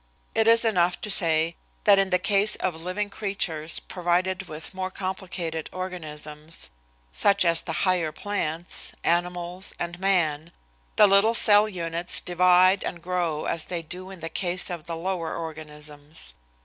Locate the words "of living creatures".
2.55-3.79